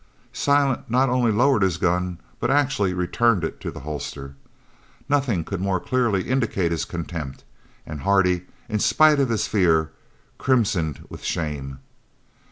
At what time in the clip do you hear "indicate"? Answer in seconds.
6.23-6.71